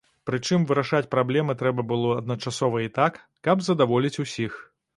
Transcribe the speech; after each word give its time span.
Прычым 0.27 0.63
вырашаць 0.71 1.09
праблемы 1.15 1.55
трэба 1.59 1.85
было 1.93 2.17
адначасова 2.23 2.83
і 2.87 2.93
так, 2.99 3.21
каб 3.49 3.57
задаволіць 3.71 4.15
усіх. 4.29 4.61